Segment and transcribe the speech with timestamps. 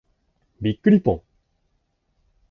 [0.59, 1.21] びっくりぽん。